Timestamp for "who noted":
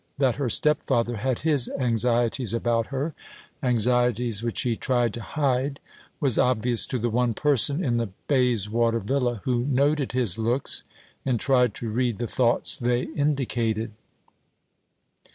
9.43-10.13